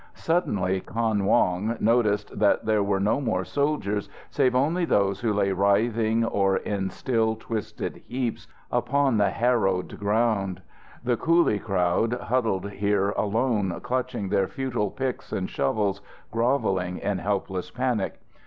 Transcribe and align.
Suddenly 0.15 0.79
Kan 0.81 1.25
Wong 1.25 1.77
noticed 1.79 2.39
that 2.39 2.65
there 2.65 2.81
were 2.81 2.99
no 2.99 3.21
more 3.21 3.45
soldiers 3.45 4.09
save 4.31 4.55
only 4.55 4.83
those 4.83 5.19
who 5.19 5.31
lay 5.31 5.51
writhing 5.51 6.25
or 6.25 6.57
in 6.57 6.89
still, 6.89 7.35
twisted 7.35 8.01
heaps 8.07 8.47
upon 8.71 9.17
the 9.17 9.29
harrowed 9.29 9.99
ground. 9.99 10.59
The 11.03 11.17
coolie 11.17 11.61
crowd 11.63 12.13
huddled 12.15 12.67
here 12.71 13.11
alone, 13.11 13.79
clutching 13.83 14.29
their 14.29 14.47
futile 14.47 14.89
picks 14.89 15.31
and 15.31 15.47
shovels, 15.47 16.01
grovelling 16.31 16.97
in 16.97 17.19
helpless 17.19 17.69
panic. 17.69 18.19